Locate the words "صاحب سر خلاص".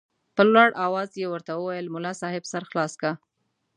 2.21-2.93